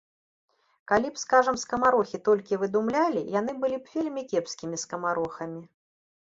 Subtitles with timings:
[0.91, 5.61] Калі б, скажам, скамарохі толькі выдумлялі, яны былі б вельмі кепскімі скамарохамі.